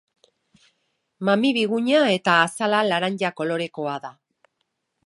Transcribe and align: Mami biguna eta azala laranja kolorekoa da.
Mami 1.29 1.51
biguna 1.57 2.01
eta 2.15 2.39
azala 2.47 2.81
laranja 2.89 3.33
kolorekoa 3.43 3.97
da. 4.09 4.13